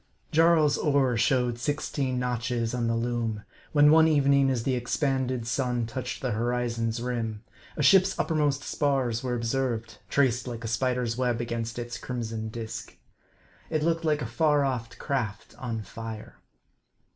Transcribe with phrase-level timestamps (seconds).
[0.31, 5.85] JARL'S oar showed sixteen notches on the loom, when one evening, as the expanded sun
[5.85, 7.43] touched the horizon's rim,
[7.77, 12.97] a ship's uppermost spars were observed, traced like a spider's web against its crimson disk.
[13.69, 16.37] It looked like a far off craft on fire.